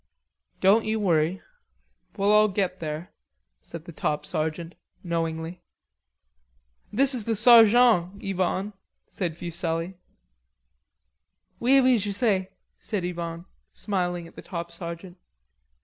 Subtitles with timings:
[0.61, 1.43] "Don't you worry.
[2.17, 3.11] We'll all get there,"
[3.61, 5.61] said the top sergeant knowingly.
[6.91, 8.73] "This is the sarjon, Yvonne,"
[9.05, 9.93] said Fuselli.
[11.61, 12.47] "Oui, oui, je sais,"
[12.79, 15.17] said Yvonne, smiling at the top sergeant.